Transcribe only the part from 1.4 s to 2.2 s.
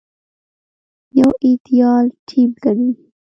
ايديال